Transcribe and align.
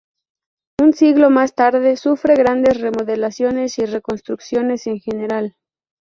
Un 0.79 0.93
siglo 0.93 1.29
más 1.29 1.53
tarde 1.53 1.95
sufre 1.95 2.33
grandes 2.33 2.81
remodelaciones 2.81 3.77
y 3.77 3.85
reconstrucciones 3.85 4.87
en 4.87 4.99
general. 4.99 5.55